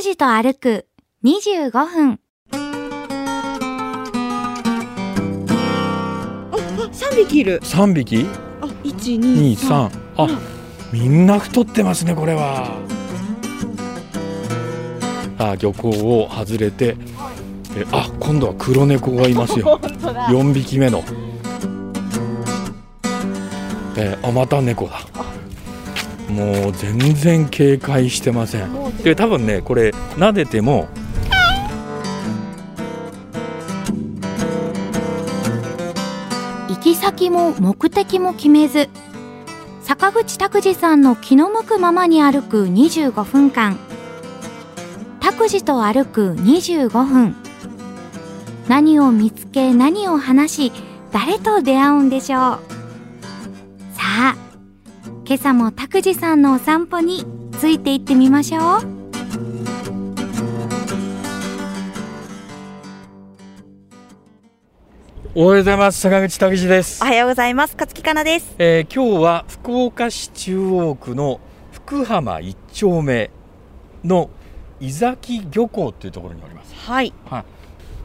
[0.00, 0.86] くじと歩く
[1.22, 2.20] 25分。
[6.50, 6.56] あ、
[6.90, 7.60] 三匹いる。
[7.60, 8.24] 3匹？
[8.62, 9.90] あ、一二三。
[9.90, 10.40] 23あ
[10.90, 12.78] みんな太ってますねこれは
[15.36, 16.96] あ漁港を外れて
[17.76, 20.28] えあ今度は黒猫がいますよ本当だ。
[20.28, 21.04] 4匹目の
[23.98, 25.00] えあまた猫だ
[26.30, 30.88] もう全然警戒してませんで多分ねこれ撫でても
[36.68, 38.88] 行き先も目的も決めず、
[39.82, 43.76] 坂口拓司さんの気の向くままに歩く25分間。
[45.20, 47.36] 拓司と歩く25分。
[48.68, 50.72] 何を見つけ、何を話し、
[51.12, 52.40] 誰と出会うんでしょう。
[53.92, 54.36] さあ、
[55.30, 58.62] 今朝も拓司さんのお散歩についていってみましょう。
[65.36, 67.74] おはようございます坂口拓司ですお、はようございます。
[67.74, 68.56] 勝木かなです。
[68.58, 71.38] えー今日は福岡市中央区の
[71.70, 73.30] 福浜一丁目
[74.02, 74.30] の
[74.80, 77.14] 伊崎漁港っていうところにおりますはい。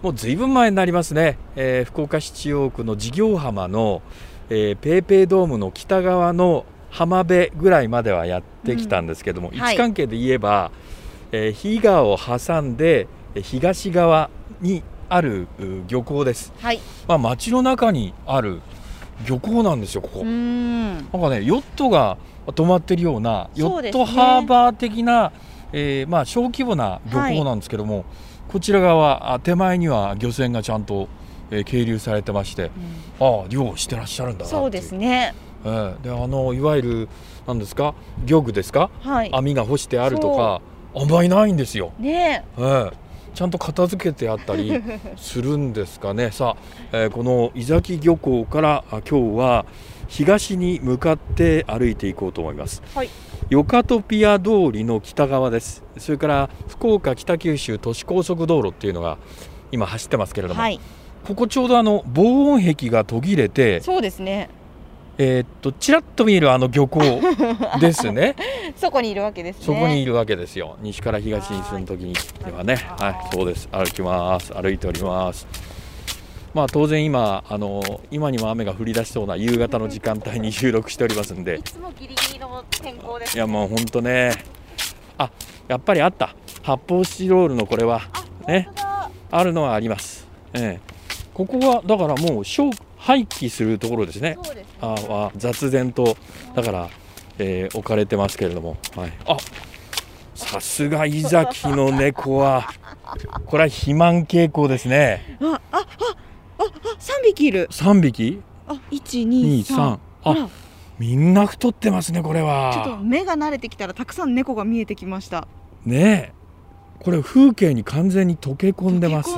[0.03, 4.03] もうずいぶん前になりますね、えー福岡市中央区の事業浜の、
[4.51, 10.71] えーペイペイドームの北側の浜辺ぐらいまではやってきたんですけども、んはい位置関係で言えば、
[11.33, 14.29] えー比嘉を挟んでえー東側
[14.61, 16.79] にあるう漁港です、はい。
[17.05, 18.61] まあ、街の中にある
[19.27, 20.23] 漁港なんですよここ。
[20.23, 25.33] なんかねヨットが止まってるようなヨットハーバー的な、
[25.73, 28.05] えーまあ、小規模な漁港なんですけども、
[28.47, 31.09] こちら側あ手前には漁船がちゃんと、
[31.51, 32.71] えー係留されてまして
[33.19, 35.35] ああ漁をしてらっしゃるんだなそうですね。
[35.65, 37.09] えーであのいわゆる
[37.47, 37.93] なんですか
[38.25, 38.89] 漁具ですか？
[39.01, 39.29] はい。
[39.33, 40.61] 網が干してあるとか
[40.95, 42.61] あんまりないんですよ、ねえ。
[42.61, 42.93] ー
[43.33, 44.81] ちゃんと片付けてあったり
[45.17, 46.31] するんですかね。
[46.31, 46.61] さあ、
[46.93, 49.65] えーこの伊崎漁港からあ今日は
[50.07, 52.81] 東に向かって歩いていこうと思います。
[52.95, 53.09] はい。
[53.49, 55.83] ヨカトピア通りの北側です。
[55.97, 59.17] それから福岡北九州都市高速道路っていうのが
[59.71, 60.79] 今走ってますけれども、はい。
[61.27, 64.49] ここちょうどあの防音壁が途切れてそうですね。
[65.17, 66.99] えーっとちらっと見えるあの漁港
[67.79, 68.35] ですね。
[68.75, 69.65] そこにいるわけですね。
[69.65, 70.77] そこにいるわけですよ。
[70.81, 72.13] 西から東に進む時に。
[72.13, 72.75] ではね。
[72.97, 73.69] はいそうです。
[73.71, 74.53] 歩きます。
[74.53, 75.47] 歩いております。
[76.53, 77.81] まあ当然今あの
[78.11, 81.57] 今にも雨が降り出しそうな夕方の時間帯に 収録しておりますんで。
[81.57, 84.31] いつもギリギリの天候です、いやもう本当ね。
[85.17, 85.29] あ
[85.67, 86.35] やっぱりあった。
[86.63, 88.01] 発泡スチロールのこれは。
[88.47, 88.69] ね。
[89.31, 90.27] あるのはあります。
[90.53, 90.95] ええ。
[91.33, 92.69] ここはだからもう消
[93.05, 94.37] 廃棄するところですね。
[94.43, 94.65] す、ね。
[94.81, 96.17] ああ雑然と
[96.55, 96.89] だから、
[97.37, 99.37] えー置かれてますけれども、はい、あ
[100.33, 102.69] さすが伊崎の猫は。
[103.45, 105.37] これは肥満傾向ですね。
[105.39, 105.79] あ、あ、あ、
[106.57, 106.67] あ、あ、
[106.97, 107.69] 三匹いる。
[107.71, 108.41] 3匹？
[108.67, 109.99] あ、一二23三。
[110.23, 110.49] あ
[110.97, 115.47] みんな太ってますねこれちょっとは目が慣れてきたらたくさん猫が見えてきました。
[115.85, 116.44] ねえ
[117.05, 119.29] これ風景に完全に溶け込んでます。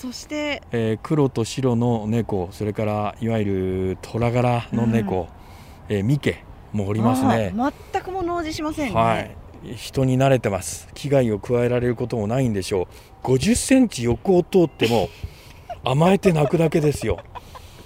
[0.00, 5.28] そしてえー黒と白の猫それからいわゆる虎柄の猫、
[5.88, 7.52] えーミケもおりますね。
[7.56, 7.74] はい。
[7.92, 8.94] 全くも農事しませんね。
[9.00, 9.36] はい、
[9.76, 10.88] 人に慣れてます。
[10.94, 12.88] 危害を加えられることもないんでしょ
[13.22, 13.26] う。
[13.28, 15.08] 50センチ横を通っても
[15.84, 17.20] 甘えて泣くだけですよ。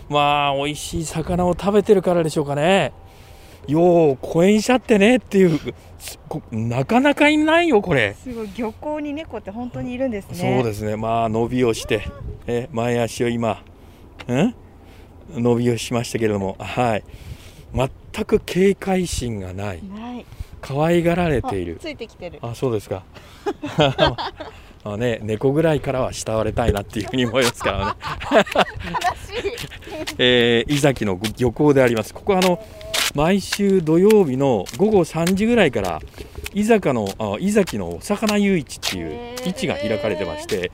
[0.09, 2.95] まあ美味しい魚を食べてるからでしょうかね
[3.67, 5.59] よう公園しちゃってねっていう
[6.51, 8.15] なかなかいないよこれ。
[8.23, 10.57] すごい漁港に猫って本当にいるんですね。
[10.57, 10.97] そうですね。
[10.97, 12.07] まあ伸びをして
[12.47, 13.63] え前足を今
[14.29, 14.55] ん
[15.35, 17.05] 伸びをしましたけれどもはい。
[17.75, 19.83] 全く警戒心がない。
[19.85, 20.27] ない。
[20.61, 21.77] 可愛がられている。
[21.79, 22.39] あついてきてる。
[22.43, 23.05] あそうですか。
[24.85, 27.95] あね猫ぐらいからは慕われたいなっていうふうに思いますからね、
[28.31, 29.53] らしい。
[30.19, 32.15] えー、伊崎の漁港であります。
[32.15, 32.63] ここはあの
[33.17, 36.01] 毎週土曜日の午後3時ぐらいから
[36.53, 40.71] 伊坂のあ伊崎のお魚誘市っていう市が開かれてまして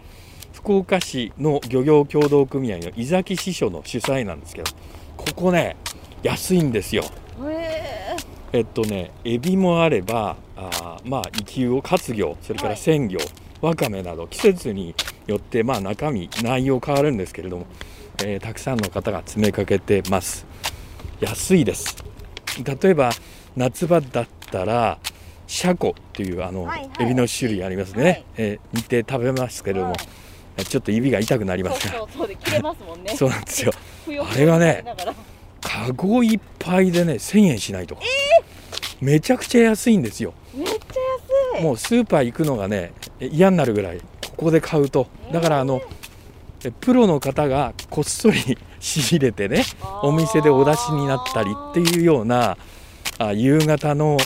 [0.53, 4.73] 福岡市の漁業協同組合の伊崎支所の主催なんですけど
[5.17, 5.77] ここね
[6.25, 7.05] 安いんですよ
[7.45, 8.17] へ
[8.53, 13.19] えっとね、エビもあれば、あーまあ、生き魚、活魚、それから鮮魚、
[13.63, 14.95] わかめなど、季節に
[15.27, 17.67] よって、まあ、中身、内容変わるんですけれども、
[18.23, 20.45] えーたくさんの方が詰めかけてます。
[21.21, 22.12] 安いです。
[22.83, 23.11] 例えば、
[23.57, 24.99] 夏場だったら、
[25.47, 28.05] シャコっていうあの、はいはいエビの種類ありますね。
[28.05, 29.97] はいえー煮て食べますけれども、は
[30.59, 33.13] いちょっと指が痛くなりーますが、そうそうそうで切れますもんね。
[33.17, 33.73] そうなんですよ。
[34.31, 35.15] あれがねしながら
[35.61, 38.03] カゴいっぱいでね、1000円しないとか。
[39.01, 40.35] めちゃくちゃ安いんですよ。
[40.55, 40.75] めっちゃ
[41.57, 41.63] 安い。
[41.65, 43.99] もうスーパー行くのがね、え嫌になるぐらい
[44.37, 45.83] ここで買うとだからあの
[46.65, 49.65] えプロの方がこっそり仕入れてね
[50.03, 52.59] お店でお出しになったりっていうような
[53.19, 54.19] あ夕方の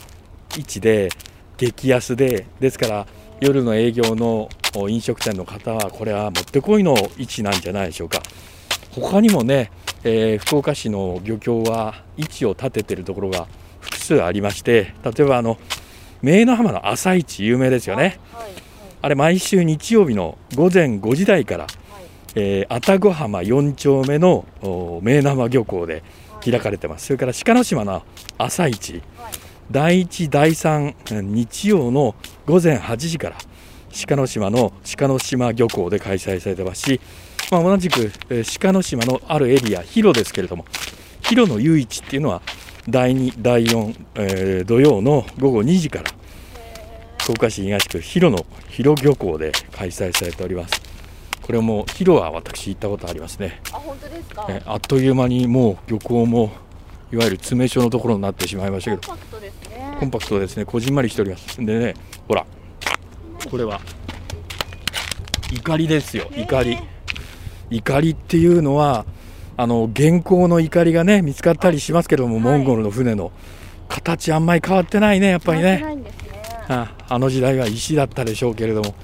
[0.57, 1.11] 位置で
[1.59, 3.07] 激安でですから
[3.41, 8.23] 夜の営業のお飲食店の方はこれはもってこいの位置なんじゃないでしょうか。
[8.93, 9.71] 他にもね、
[10.05, 13.47] えー福岡市の漁協は位置を立ててるところが
[13.81, 15.59] 複数ありまして例えばあの
[16.23, 18.19] 明の浜の朝市有名ですよね。
[18.33, 18.51] はい
[19.03, 21.86] あれ毎週日曜日の午前5時台から、はい
[22.39, 26.05] えー愛宕浜4丁目のお明の浜漁港で
[26.45, 27.07] 開かれてます。
[27.07, 28.03] それから鹿の島の
[28.39, 29.03] 朝市。
[29.71, 33.37] 第1第3日曜の午前8時から
[34.07, 37.01] 鹿の島の鹿の島漁港で開催されてますし、
[37.51, 40.67] まあ、同じくえー鹿の島のあるエリア広ですけれども
[41.23, 42.43] 広の唯一っていうのは
[42.89, 46.11] 第2第4、えー土曜の午後2時から
[47.19, 50.86] 福岡市東区広の広漁港で開催されております。
[51.47, 53.61] これも広は私行ったことありますね。
[53.73, 54.47] あ本当ですか？
[54.49, 56.51] えあっという間にもう漁港も
[57.13, 59.13] いわゆる詰め所のところになってしまいましたけど。
[59.13, 59.97] コンパクトですね。
[60.01, 60.65] コンパクトですね。
[60.65, 61.65] こじんまりしております。
[61.65, 61.95] でね
[62.27, 62.45] ほら。
[63.49, 63.81] これは
[65.53, 66.29] 怒りですよ。
[66.37, 66.79] 怒り。
[67.71, 69.07] 怒りっていうのは
[69.57, 72.43] あの現行の怒りがね見つかったりしますけども、はい。
[72.43, 73.31] モンゴルの船の。
[73.89, 75.85] 形あんまり変わってないねやっぱりね。
[76.69, 78.95] ああの時代は石だったでしょうけれども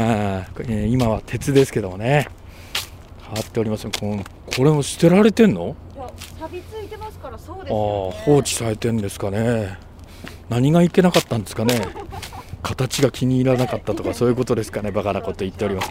[0.00, 2.28] あ、えー今は鉄ですけどもね。
[3.24, 4.24] 変わっておりますこの
[4.56, 5.76] これも捨てられてんの？
[5.94, 6.10] いや
[6.40, 7.76] 錆びついてますからそうですああ
[8.24, 9.76] 放置されてんですかね。
[10.48, 11.80] 何がいけなかったんですかね。
[12.62, 14.90] 形が気に入らなかったとかそういうことですかね。
[14.90, 15.90] バカなこと言っております。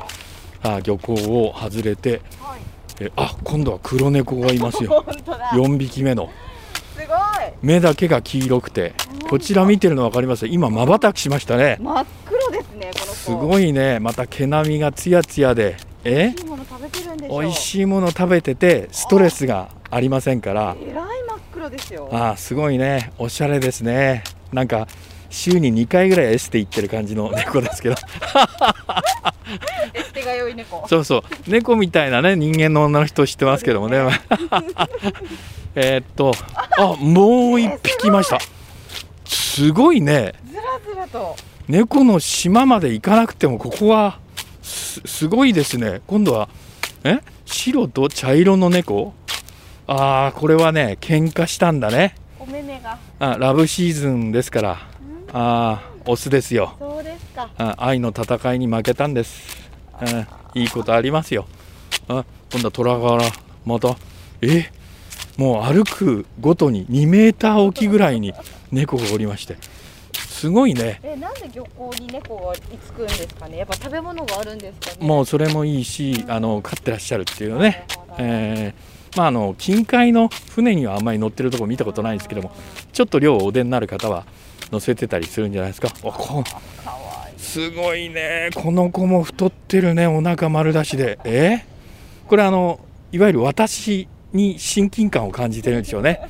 [0.63, 2.21] ああ漁港を外れて。
[2.41, 2.59] はい。
[2.99, 5.03] えあ今度は黒猫がいますよ。
[5.05, 5.49] 本当だ。
[5.53, 6.29] 4匹目の。
[6.97, 7.17] すごい。
[7.61, 8.93] 目だけが黄色くて。
[9.29, 10.47] こちら見てるの分かります？
[10.47, 11.77] 今まばたきしましたね
[13.27, 13.99] すごいね。
[13.99, 15.75] また毛並みがツヤツヤで。
[16.05, 16.33] え？
[17.29, 20.77] 美味しいもの食べててストレスがありませんから。
[20.81, 22.09] えらい真っ黒ですよ。
[22.13, 23.11] ああすごいね。
[23.17, 24.23] おしゃれですね。
[24.53, 24.87] なんか
[25.29, 27.95] 週に2回ぐらいエステ行ってる感じの猫ですけど。
[29.93, 30.87] エステが良い猫。
[30.87, 31.23] そうそう。
[31.47, 33.97] 猫みたいなね人間の女の人知ってますけどもね。
[35.75, 36.33] えーっと
[36.77, 38.39] あもう一匹いました。
[39.25, 40.33] すごいね。
[40.49, 40.61] ずら
[40.93, 41.35] ずらと
[41.67, 44.19] 猫の島まで行かなくてもここは
[44.61, 46.01] すすごいですね。
[46.07, 46.49] 今度は
[47.03, 47.19] え？
[47.45, 49.13] 白と茶色の猫？
[49.85, 52.15] ああこれはね喧嘩したんだね。
[52.39, 52.97] お目目が。
[53.19, 54.77] あラブシーズンですから。
[55.33, 56.75] あーオスですよ。
[56.79, 57.49] そうですか。
[57.57, 59.57] あ愛の戦いに負けたんです、
[60.01, 61.47] うんいいことありますよ。
[62.07, 63.23] あ今度は虎柄
[63.65, 63.97] また
[64.41, 64.71] え？
[65.35, 68.33] もう歩くごとに2メーター置きぐらいに
[68.71, 69.57] 猫がおりまして
[70.37, 70.99] すごいね。
[71.01, 73.57] えなんで漁港に猫が居つくんですかね？
[73.57, 75.07] やっぱ食べ物があるんですかね？
[75.07, 77.85] もうそれもいいしあの飼ってらっしゃるっていうのね、
[78.19, 82.51] えーまああの近海の船にはあんまり乗ってるとこ見たことないんですけども
[82.93, 84.25] ちょっと量お出になる方は
[84.71, 85.87] 乗せてたりするんじゃないですか？
[85.87, 86.43] あこかわ
[87.27, 87.39] いい。
[87.39, 88.51] すごいね。
[88.53, 91.17] この子も太ってるねお腹丸出しで。
[91.23, 91.65] え？
[92.27, 92.79] これあの
[93.11, 96.21] いわゆる私に親近感を感じてるんでしょうね。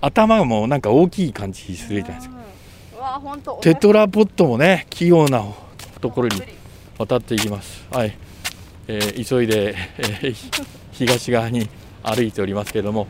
[0.00, 2.41] 頭がもうなんか大きい感じするじゃないですか
[3.60, 5.44] テトラポットもね器用な
[6.00, 6.42] ところに
[6.98, 7.84] 渡っていきます。
[7.90, 8.16] はい、
[8.88, 10.50] えー急いで、えーひ
[10.92, 11.68] 東側に
[12.02, 13.06] 歩いておりますけれども。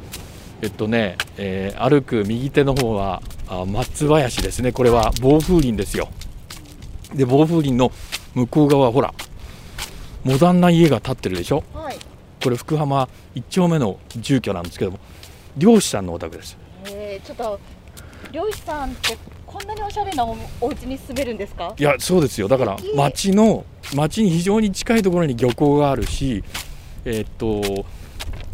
[0.62, 4.70] えっとね、えー歩く右手の方はあ松林ですね。
[4.72, 6.08] これは暴風林ですよ。
[7.14, 7.90] で暴風林の
[8.34, 9.12] 向こう側ほら
[10.24, 11.64] モダンな家が建ってるでしょ？
[11.74, 11.96] はい。
[12.42, 15.00] これ福浜1丁目の住居なんですけども
[15.56, 16.56] 漁師さんのお宅です。
[16.86, 17.60] えー、ちょっと
[18.30, 19.18] 漁師さんって
[19.52, 21.74] こんなにおしゃれなおお家に住めるんですか？
[21.78, 22.48] いやそうですよ。
[22.48, 26.42] だから町の町に非常に近いところに漁港があるし
[27.04, 27.84] えーっと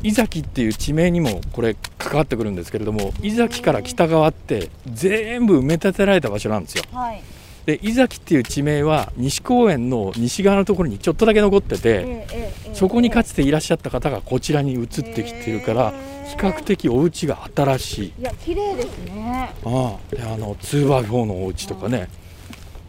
[0.03, 6.85] 井崎っていう地名にもこれ関わってくるんですけれども井崎から北側って全部埋め立てられた場所なんですよ。
[6.93, 7.23] はい。
[7.67, 15.93] で井崎っていう地名は西公園の西側のところにちょっとだけ残っててええええそこにかつつていらっしゃった方がこちらに移ってきてるから
[16.29, 18.13] 比較的お家が新しい。
[18.21, 19.53] いや綺麗ですね。
[19.65, 22.09] ああであの 2x4 のお家とかね、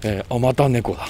[0.04, 1.08] えーあまた猫だ。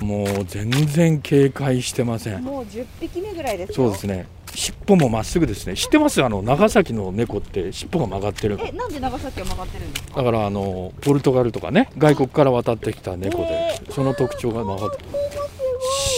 [0.00, 2.42] もう全然警戒してません。
[2.42, 3.74] もう10匹目ぐらいですよ。
[3.74, 4.26] そうですね。
[4.54, 5.74] 尻尾もまっすぐですね。
[5.74, 6.22] 知ってます？
[6.22, 10.22] あの長崎の猫って尻尾が曲がってるえなんで長崎は曲がってるんですか？
[10.22, 15.04] だからあのポルトガルとかね外国から渡ってきた猫でえその特徴が曲がって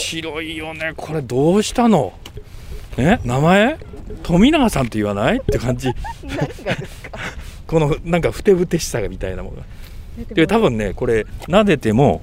[0.00, 0.92] 白いよね。
[0.96, 2.12] これどうしたの？
[2.98, 3.18] え？
[3.24, 3.78] 名前？
[4.22, 5.38] 富永さんって言わない？
[5.38, 5.90] って感じ。
[7.66, 9.62] このなんかふてぶてしさみたいなものが。
[10.34, 12.22] で多分ねこれ撫でても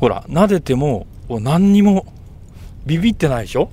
[0.00, 2.06] ほら撫でてもお何にも
[2.86, 3.70] ビビってないでしょ？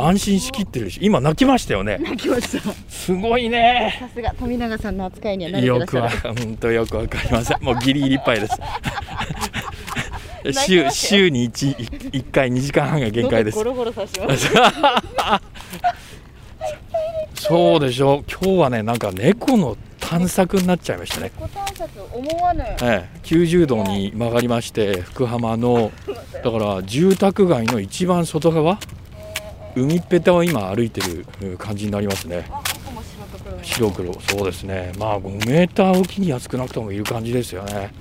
[0.00, 1.98] 安心しきってるし今泣きましたよね。
[1.98, 2.72] 泣きました。
[2.88, 3.96] すごいね。
[4.00, 6.34] さすが富永さんの扱いには慣れてらよくわっしゃる。
[6.36, 7.62] 本当よくわかりません。
[7.62, 8.54] もうギリギリいっぱいです。
[10.66, 13.56] 週週に 1, 1回2時間半が限界です。
[13.58, 14.48] ゴロゴロさします
[17.34, 25.92] そうでしょ今日はねなんか猫の探索になっちゃいましたね、ご探索思わぬええ、90度に曲がりまして福浜の
[26.42, 28.78] だから住宅街の一番外側？
[29.76, 31.00] 海っぺたを今歩いて
[31.40, 32.50] る感じになりますね。
[33.62, 34.92] 白黒そうですね。
[34.98, 37.92] まあ5メーターおきには少なくともいる感じですよね。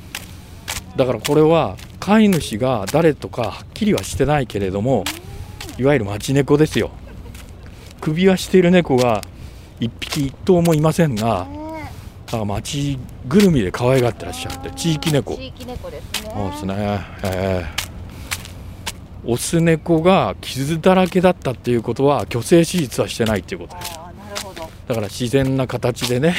[0.95, 5.03] だからこれは飼い主が誰とかはっきりはしてないけれども
[5.77, 6.89] いわゆる町猫ですよ
[8.07, 9.21] 首輪している猫が
[9.81, 11.91] 1匹1頭もいませんがね。
[12.25, 12.97] だから町
[13.27, 15.35] ぐるみで可愛がってらっしゃって地域猫。
[15.35, 16.31] 地域猫ですね。
[16.33, 16.75] そうですね、
[17.23, 17.87] えー
[19.29, 23.91] オス猫が傷だらけだったっていうことは虚勢手術はしてないっていうことです。
[23.99, 24.61] ああなるほど。
[24.87, 26.35] だから自然な形でね、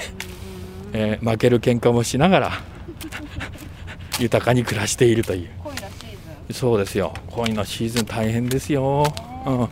[0.94, 2.52] えー負ける喧嘩もしながら
[4.18, 5.50] 豊かに暮らしているという。
[5.62, 5.90] 恋のシー
[6.48, 6.54] ズン。
[6.54, 7.12] そうですよ。
[7.26, 9.04] 恋のシーズン大変ですよ、
[9.44, 9.68] うん、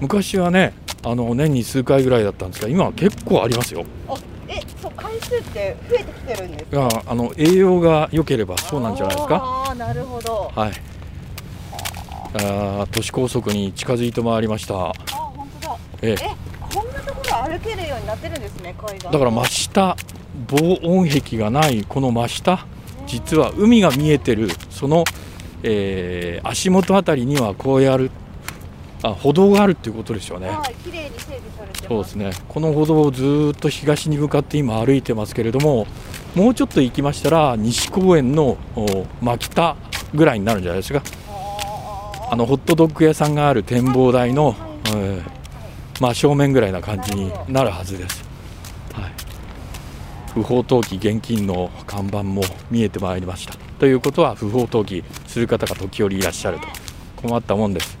[0.00, 0.72] 昔はね
[1.04, 3.84] あの年に数回ぐらいだったんですが今は結構ありますよ。
[4.08, 4.14] あ
[4.48, 9.36] えそう回数って増えてきてるんですいやあの栄養が良ければそうなんじゃないですか。
[9.36, 10.50] ああなるほど。
[10.54, 10.72] はい。
[12.34, 14.74] あー都市高速に近づいてまいりました。
[14.90, 15.76] あ本当だ。
[16.02, 16.16] ええ。
[16.20, 16.30] え
[16.74, 19.96] こんなところ歩けるようになってるんですね海岸だから真下
[20.48, 22.66] 防音壁がないこの真下
[23.06, 25.04] 実は海が見えてるその、
[25.62, 28.10] えー足元あたりにはこうやる
[29.02, 30.48] あ歩道があるっていうことですよね。
[30.48, 32.30] はい綺麗に整備されてそうですね。
[32.48, 35.86] この歩道をずーっと東に向かって今歩いてますけれども
[36.34, 39.76] もうちょっと行きましたら西公園のお真北
[40.14, 41.02] ぐらいになるんじゃないですか。
[41.28, 44.56] ああのホットドッグ屋さんがある展望台の、はい。
[44.88, 45.38] えー
[46.00, 48.24] まあ、正面ぐらいな感じになるはずです、
[48.92, 49.12] はい、
[50.32, 53.54] 不法投棄現金の看板も見えてまいりました。
[53.80, 56.68] ということは不法投棄する方が時折いらっしゃると。
[57.16, 57.97] 困ったもんです、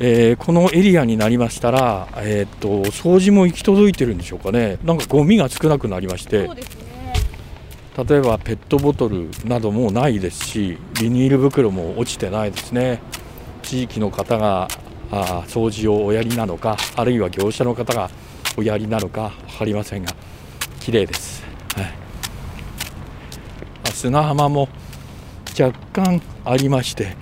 [0.00, 4.78] えーこのエリアになりましたら、えーっと掃除も行き届いてるんでしょうかね。
[4.84, 6.48] なんかゴミが少なくなりまして。
[6.48, 6.54] ね
[8.08, 13.00] 例えばペットボトルなどもないですしビニール袋も落ちてないですね。
[13.62, 14.68] 地域の方が
[15.10, 18.10] あ掃除をおやりなのかあるいは業者の方が
[18.56, 20.12] おやりなのか分かりませんが
[20.80, 21.42] 綺麗です、
[21.74, 21.92] はい、
[23.92, 24.68] 砂浜も
[25.58, 27.16] 若干ありまして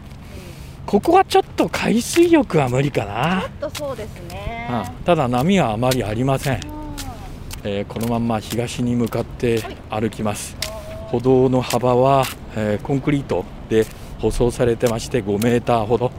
[0.87, 4.69] ここはちょっと海水浴は無理かな、ちょっとそうですね。
[4.71, 5.05] うん。
[5.05, 6.61] ただ波はあまりありません、うん
[7.65, 10.57] えーこのまんま東に向かって歩きます。
[11.09, 12.25] 歩道の幅は、
[12.55, 13.85] えーコンクリートで
[14.21, 16.13] 舗装されてまして5メーターほど、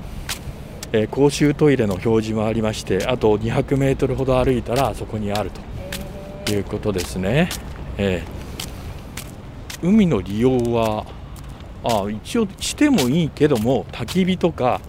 [0.91, 5.49] えー公衆トイレの表示もありましてあと200メートルほど歩いたらそこにある
[6.45, 7.47] ということですね、
[7.97, 8.37] えー
[9.81, 11.05] 海の利用は
[11.83, 14.81] あ一応してもいいけども焚き火とか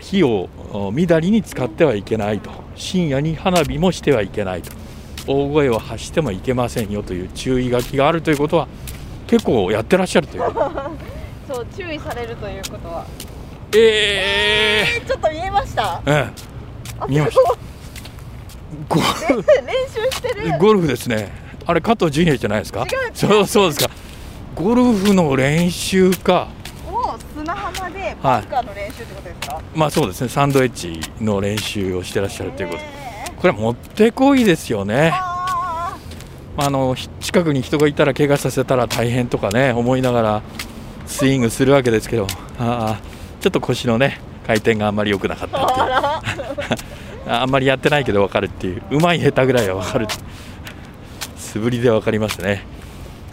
[0.00, 2.50] 火をおみだりに使ってはいけないと。
[2.76, 4.72] 深夜に花火もしてはいけないと。
[5.26, 8.68] 大声を発してもいけませんよという注意書きがあるということは
[9.26, 10.42] 結構やってらっしゃるという。
[11.52, 13.04] そう注意されるということは。
[13.74, 16.00] ええちょっと見えました。
[16.04, 16.28] ー、え。
[17.00, 17.44] あ見えましそう
[18.88, 19.02] ゴル
[19.66, 20.58] 練習してる。
[20.58, 21.30] ゴルフですね。
[21.66, 22.86] あれ加藤ジュニアじゃないですか？
[23.12, 23.90] そうそうですか
[24.58, 26.48] ゴルフの練習か。
[26.90, 35.12] を砂浜でバンカーの練習ってことですか、まあそうですねサンドエッジの練習をしてらっしゃるということえこれはもってこいですよね。
[35.14, 35.14] ー。
[35.14, 35.96] あ
[36.56, 40.42] まああのひ近くに人がいたら怪我させたら大変とかね思いながら
[41.06, 42.26] スイングするわけですけど。
[42.58, 47.28] あーちょっと腰のね回転があんまり良くなかったっていう。
[47.28, 48.82] ー あんまりやってないけど分かるっていう。
[48.90, 50.08] うまい下手ぐらいは分かる。
[51.36, 52.64] 素振りで分かりますね。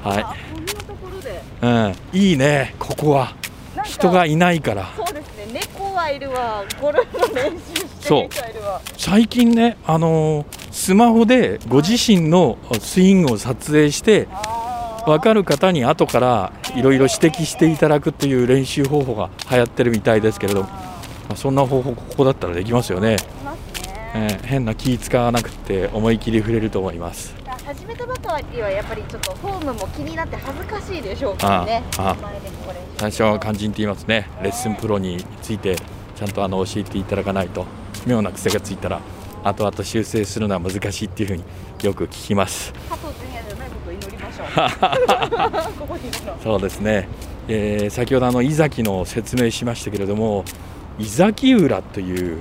[0.03, 0.25] あはい、
[1.65, 3.36] うん、いいねここは。
[3.84, 4.93] 人がいないから。
[4.95, 5.60] そうですね。
[5.75, 6.63] 猫はいるわ。
[6.81, 8.81] ゴルフの練習してる人はいるわ。
[8.98, 15.05] 最近ねあのースマホでご自身のスイングを撮影してあー。
[15.05, 20.79] 分かる方に後からいろいろ指摘していただくという練習方法が流行ってるみたいですけれども、ま
[21.34, 31.84] あそんな方法ここだったらできますよね、いますね、えー変な気使わなくて思い切り触れると思います始めたばかりはやっぱりちょっとフォームも気になって恥ずかしいでしょうからね。
[32.98, 34.29] 最初は肝心って言いますね。
[34.41, 35.75] レッスンプロについて
[36.15, 37.65] ちゃんとあの教えていただかないと。
[38.05, 39.01] 妙な癖がついたら
[39.43, 41.43] 後々修正するのは難しいっていうふうに
[41.81, 42.72] よく聞きます。
[42.88, 45.74] 加藤ジュニアじゃないことを祈りましょう。
[45.79, 47.07] ここにいるのそうですね。
[47.48, 50.45] えー先ほどあの井崎の説明しましたけれども
[51.00, 52.39] 井崎浦という、うん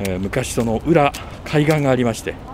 [0.00, 1.12] えー昔その浦
[1.44, 2.53] 海岸がありましては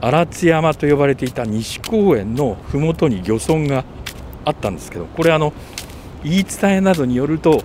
[0.00, 3.84] 荒津山と呼ばれていた西公園の麓に漁村が
[4.44, 5.52] あったんですけどこれあの
[6.22, 7.62] 言い伝えなどによると、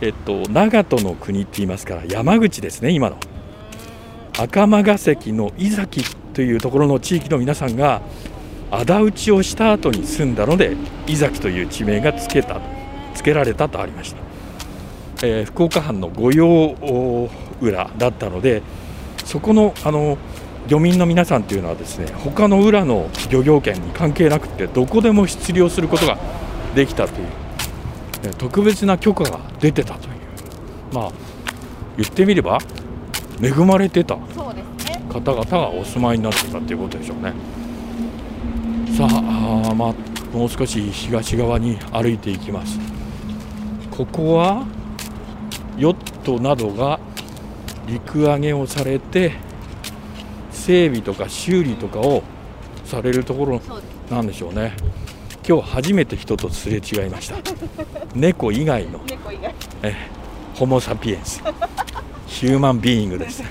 [0.00, 3.18] えっと、長門の国って言いますから山口ですね今の。
[4.36, 6.04] 赤間ヶ関の井崎
[6.34, 8.02] というところの地域の皆さんが
[8.72, 10.76] 仇討ちをした後に住んだので
[11.06, 12.60] 井崎という地名がつけた
[13.14, 14.18] つけられたとありました、
[15.24, 18.62] えー福岡藩の御用お浦だったので
[19.24, 20.18] そこのあの
[20.68, 26.18] 漁民の皆さんというのはですね他の浦の漁業権に関係なくてどこでも出漁することが
[26.74, 27.26] できたという
[28.24, 30.14] えー特別な許可が出てたという
[30.92, 31.12] まあ
[31.96, 32.58] 言ってみれば
[33.42, 37.32] 恵まれてた方々がお住まいになってたということでしょうね。
[38.96, 42.78] さあまあもう少し東側に歩いていきます。
[43.90, 44.66] ここは
[45.76, 46.98] ヨットなどが
[47.86, 49.32] 陸揚げをされて
[50.64, 52.22] 整備とか修理とかを
[52.86, 53.60] されるところ
[54.10, 54.74] なんでしょうね。
[55.46, 57.36] 今日初めて人とすれ違いました。
[58.16, 59.02] 猫以外の。
[59.82, 59.94] え
[60.54, 61.42] ホモ・サピエンス。
[62.26, 63.42] ヒューマンビーイングです。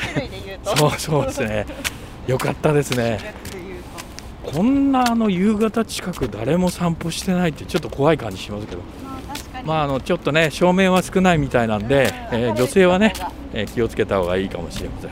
[0.00, 0.76] 種類で言うと。
[0.76, 1.66] そうそうですね。
[2.26, 3.34] よかったですね。
[4.42, 8.82] こんなあの夕方近く誰も散歩してないってちょっと怖い感じしますけど。
[9.64, 13.12] まあああのちょっとね照明は少ないみたいなんで、えー女性はね、
[13.54, 15.10] えー気をつけた方がいいかもしれません。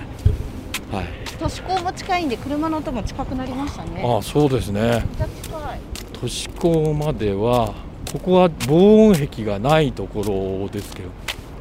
[0.97, 4.03] はい都市高も近いんで車の音も近くなりましたね。
[4.05, 4.81] ああそうですね。
[4.83, 5.81] めっちゃ近い。
[6.13, 7.73] 都市高までは
[8.13, 11.09] ここは防音壁がないところですけど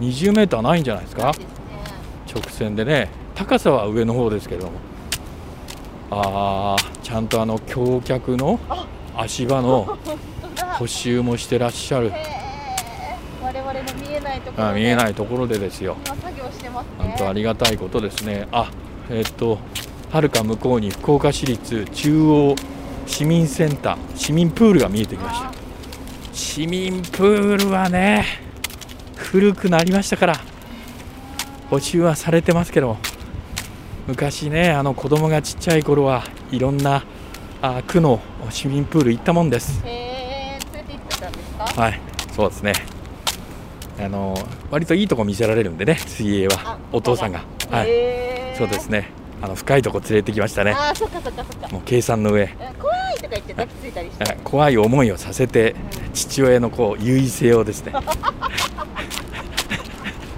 [0.01, 1.31] 20メーターないんじゃないですか？
[1.31, 1.47] ですね。
[2.35, 3.09] 直線でね。
[3.35, 4.73] 高さは上の方ですけれども。
[6.11, 8.59] あーちゃんとあの橋脚の
[9.15, 9.97] 足場の
[10.77, 12.11] 補修もしてらっしゃる。
[13.41, 15.95] 我々の見えないところあ見えないいところでですよ。
[16.05, 16.91] 今作業してますね。
[16.97, 18.45] 本当ありがたいことですね。
[18.51, 18.69] あ
[19.09, 19.57] えっと
[20.11, 22.55] はるか向こうに福岡市立中央
[23.05, 25.47] 市民センター市民プールが見えてきました。
[25.49, 25.51] あ
[26.31, 28.25] 市民プールはね
[29.15, 30.35] 古くなりましたから
[31.69, 32.97] 補修はされてますけど
[34.07, 37.03] 昔ねあの子供がちっちゃい頃はいろんな
[37.61, 38.19] あ区の
[38.49, 39.85] 市民プール行ったもんです。
[39.85, 41.81] へえ連れて行ってたんですか？
[41.81, 41.99] はい
[42.31, 42.73] そうですね。
[43.99, 44.33] あの
[44.71, 46.55] 割といいとこ見せられるんでね水泳は。
[46.63, 47.43] あお父さんが。
[47.69, 47.89] はい。
[47.89, 48.28] へー
[48.59, 49.07] そうですね。
[49.41, 50.71] あの深いとこ連れてきましたね。
[50.71, 51.67] あーそっかそっかそっか。
[51.69, 52.53] もう計算の上。
[52.59, 54.23] え怖いとか言って抱きついたりして。
[54.25, 55.75] はい 怖い思いをさせて
[56.13, 57.93] 父親のこう優位性をですね。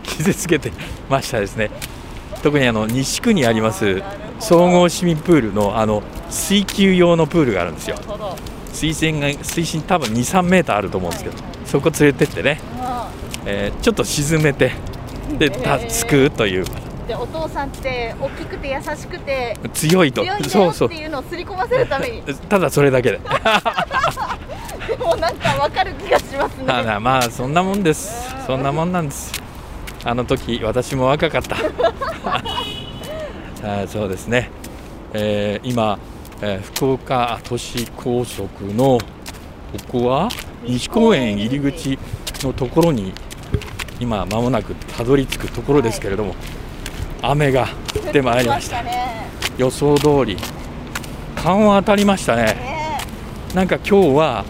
[0.04, 0.72] 傷つけて
[1.10, 1.72] ましたですね。
[2.44, 4.04] 特にあの西区にあります
[4.40, 7.96] 総合市民プールのあの水球用のプールがあるんですよ。
[8.72, 13.10] 水深が水深多分23メーターあると思うんですけどそこ連れてってね、あ
[13.46, 14.72] えーちょっと沈めて
[15.40, 16.64] でたすくうという。
[16.64, 20.24] ーでお父さんって大きくて優しくて強いと。
[20.24, 20.88] 強いそうそう。
[20.88, 22.22] よっていうのを刷り込ませるために。
[22.48, 23.20] ただそれだけで。
[24.88, 26.64] でもなんかわかる気がしますね。
[26.66, 28.34] まあまあそんなもんです。
[28.48, 29.34] そんなもんなんです。
[30.06, 31.58] あの時私も若かった。
[33.84, 34.50] あそうですね、
[35.14, 36.00] えー今、
[36.42, 39.00] えー福岡都市高速のこ
[40.00, 40.30] こは
[40.64, 42.00] 西公園入り口
[42.42, 43.12] のところに
[44.00, 46.36] 今まもなくたどり着くところですけれども、
[47.22, 48.82] 雨が降ってまいりました。
[48.84, 49.28] ね。
[49.58, 50.38] 予想通り。
[51.36, 52.44] 緩和当たりましたね。
[52.44, 53.00] ね。
[53.56, 54.46] なんか今日は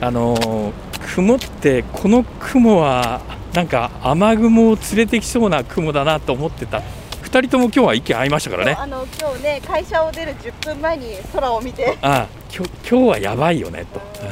[0.00, 0.72] あのー
[1.14, 3.20] 雲ってこの雲は
[3.52, 6.82] なんか雨雲を連れてきそうな雲だなと思ってた。
[7.22, 8.76] 2人とも今日は意見合いましたからね。
[8.78, 11.98] あの今日ね会社を出る10分前に空を見て。
[12.02, 14.28] ああ今日今日はやばいよねと、うん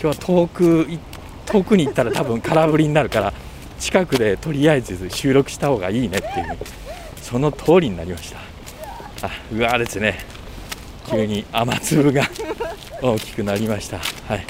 [0.00, 0.98] 日は遠くい
[1.44, 3.32] 遠くに行ったら多分空振りになるから
[3.80, 6.56] 近くでとりあえず収録した方がいいねっていう
[7.28, 8.32] その通りになりまし
[9.20, 9.26] た。
[9.26, 10.18] あうわーですね。
[11.10, 12.22] 急に雨粒が
[13.02, 13.98] 大きくなりました。
[13.98, 14.46] はい、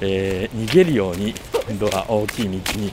[0.00, 1.34] えー逃げるように
[1.68, 2.92] 今度は大きい道に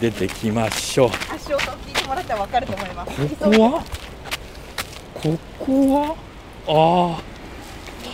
[0.00, 1.10] 出てきましょう。
[1.34, 3.12] 足音を聞いてもらったらわかると思います。
[3.36, 3.84] ここは？
[5.14, 6.16] ここ
[6.66, 7.18] は？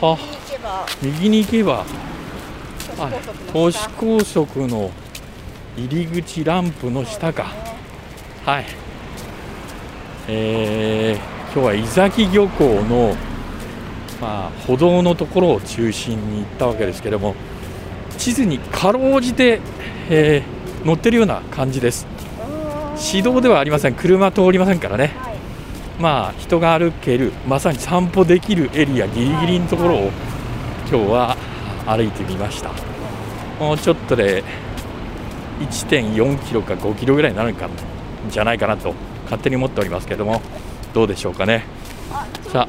[0.03, 0.19] ああ
[1.01, 1.85] 右に行けば
[3.53, 4.91] 都市高都速の
[5.77, 7.53] 入り口ランプの下か。
[8.45, 8.67] はい
[10.35, 13.15] えー今日は井崎漁港の、
[14.23, 17.35] まあ、歩道のところを中心に行ったわけですけども
[18.17, 19.61] 地図にかろうじて、
[20.09, 22.07] えー載ってるような感じです。
[22.97, 23.95] 市道ではありません。
[23.95, 25.13] 車通りませんからね。
[25.17, 25.37] はい。
[26.01, 30.11] まあ人が歩けるまさに散歩できるエリアギリギリのところを
[30.91, 31.37] 今日は
[31.87, 32.71] 歩いてみました。
[33.61, 34.43] もうちょっとで
[35.61, 37.69] 1.4キロか5キロぐらいになるか
[38.29, 38.93] じゃないかなと
[39.25, 40.41] 勝手に思っておりますけども
[40.95, 41.65] どうでしょうかね
[42.53, 42.67] さ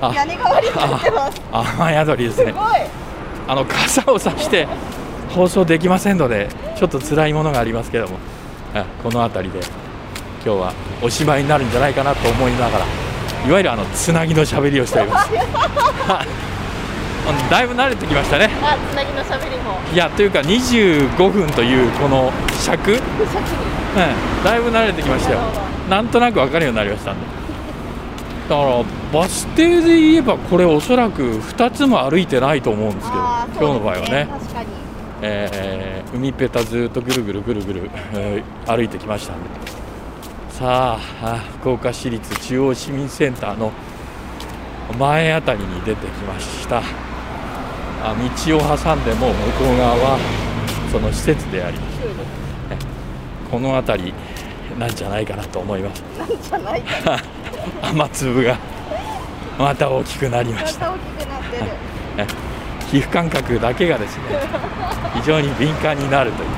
[0.00, 1.40] あ屋根代わりになってます。
[1.52, 2.52] 雨宿りですね。
[3.48, 4.66] あの傘を差して
[5.30, 8.18] 放送できませんのでちょっと辛いものがありますけども
[8.74, 9.60] あこの辺りで
[10.44, 12.86] 今日はおしまいになるんじゃないかなと思いながら
[13.46, 15.30] いわゆるあのつなぎのしゃべりをしております
[17.50, 18.50] だいぶ慣れてきましたね。
[18.62, 19.78] あ、つなぎのしゃべりも。
[19.92, 22.98] いやというか25分というこの尺、 うん。
[24.44, 25.38] だいぶ慣れてきましたよ。
[25.88, 27.20] なんとなく分かるようになりましたんで。
[28.48, 28.82] だから
[29.12, 34.28] バス停で言えばこれおそらく2つも歩いてないと思うんですけどあー今日の場合はね。
[34.30, 34.66] 確かに。
[35.22, 39.42] えー海っぺたずっとぐるぐるぐるぐる、えー歩いてきましたんで。
[40.50, 43.72] さああ福岡市立中央市民センターの
[44.98, 46.82] 前あたりに出てきました
[48.04, 50.18] あ道を挟んでも向こう側は
[50.92, 51.94] その施設であります。
[53.50, 54.14] この辺り
[54.78, 56.02] なんじゃないかなと思います。
[56.18, 57.18] なんじゃないか。
[57.82, 58.56] 雨粒が
[59.58, 60.86] また大きくなりまました。
[60.86, 61.64] た大きくなってる。
[62.90, 64.22] 皮膚感覚だけがですね
[65.14, 66.48] 非常に敏感になるという。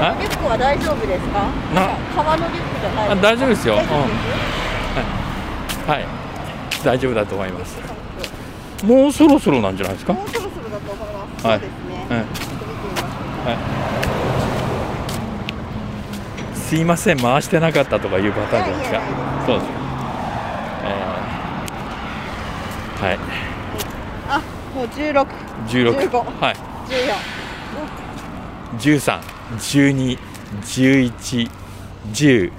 [0.00, 1.40] さん、リュックは大丈夫ですか？
[1.74, 1.88] な？
[2.14, 3.74] 革のリュックじゃないあ大丈夫ですよ。
[3.76, 4.12] 大丈夫で
[5.84, 6.04] すはい。
[6.84, 7.97] 大丈夫だと思います
[8.84, 10.12] もうそろそろなんじゃないですか？
[10.12, 11.46] もうそろそろだと思います。
[11.46, 11.58] はい。
[11.60, 12.06] そうですね。
[12.10, 13.14] うんちょっと見てみましょ
[16.54, 16.56] う。
[16.58, 19.00] すいません回してなかったとかいうパターンじゃないですか？
[19.46, 19.68] そうです
[20.84, 23.06] えー。
[23.06, 23.18] はい。
[24.28, 24.40] あ、
[24.74, 25.28] もう十六、
[25.68, 26.56] 16 15はい。
[26.88, 28.98] 十四。
[29.00, 29.20] 13、
[29.56, 30.18] 12、
[30.62, 31.50] 11、
[32.12, 32.52] 10、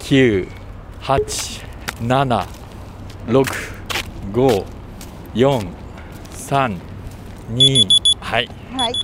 [0.00, 0.48] 9、
[1.00, 1.64] 8、
[2.02, 2.46] 7、
[3.28, 3.44] 6、
[4.32, 4.64] 5、
[5.34, 5.66] 4、
[6.32, 6.78] 3、
[7.52, 7.88] 2、
[8.20, 8.94] はい、はい。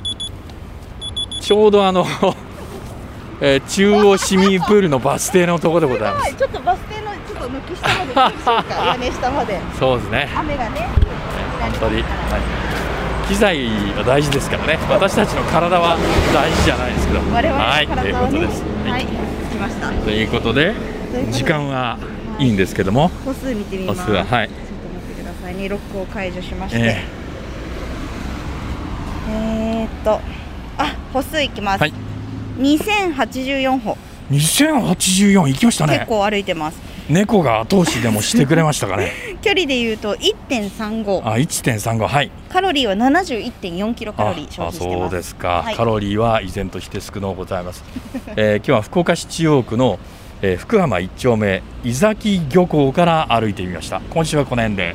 [1.42, 2.06] ちょうどあの、
[3.40, 6.22] えー中央市民プールのバス停のところでございます。
[6.24, 8.86] はい、ちょっとバス停のちょっと抜き下まで。
[8.86, 9.58] 屋根下まで。
[9.78, 10.28] そうですね。
[10.36, 10.88] 雨がね。
[11.60, 13.66] 本当に、はい、機材
[13.96, 14.78] は大事ですからね。
[14.88, 15.96] 私たちの体は
[16.32, 17.20] 大事じゃないですけど。
[17.34, 18.14] 我々はい、のという。
[18.14, 18.62] ことです。
[18.88, 19.02] はい。
[19.02, 19.88] 着きました。
[19.88, 21.98] ということでということで時間は
[22.38, 24.00] いいんですけども、歩数見てみます。
[24.02, 24.50] 歩数ははい
[25.54, 25.68] ちょっと待ってくださいね。
[25.68, 26.78] ロックを解除しまして。
[26.78, 27.06] え
[29.28, 29.84] え。
[29.84, 30.20] ー、っと、
[30.78, 31.80] あ、歩数いきます。
[31.80, 31.92] はい。
[32.58, 35.94] 2084歩、ー、2084行きましたね。
[35.94, 36.90] 結構歩いてます。
[37.08, 39.12] 猫が後押しでもしてくれましたかね。
[39.42, 42.30] 距離で言うと1.35、あ1.35はい。
[42.48, 45.00] カロリーは71.4キロカロリー消あ費してます。
[45.00, 45.74] そうですか、はい。
[45.74, 47.82] カロリーは依然として少のうございます、
[48.36, 49.98] えー今日は福岡市中央区の、
[50.42, 54.00] えー福浜一丁目伊崎漁港から歩いてみました。
[54.10, 54.94] 今週はこの辺で